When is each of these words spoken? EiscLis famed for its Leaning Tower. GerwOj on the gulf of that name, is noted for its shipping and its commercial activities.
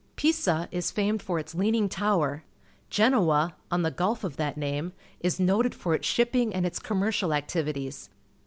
EiscLis 0.17 0.91
famed 0.91 1.21
for 1.21 1.37
its 1.37 1.53
Leaning 1.53 1.87
Tower. 1.87 2.43
GerwOj 2.89 3.53
on 3.69 3.83
the 3.83 3.91
gulf 3.91 4.23
of 4.23 4.35
that 4.35 4.57
name, 4.57 4.93
is 5.19 5.39
noted 5.39 5.75
for 5.75 5.93
its 5.93 6.07
shipping 6.07 6.51
and 6.55 6.65
its 6.65 6.79
commercial 6.79 7.35
activities. 7.35 8.09